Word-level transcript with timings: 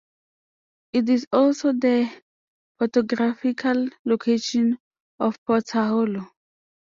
It 0.93 1.09
is 1.09 1.27
also 1.31 1.73
the 1.73 2.09
topographical 2.79 3.87
location 4.03 4.79
of 5.19 5.37
Potter 5.45 5.83
Hollow. 5.83 6.27